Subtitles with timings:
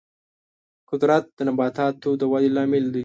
[0.89, 2.99] قدرت د نباتاتو د ودې لامل دی.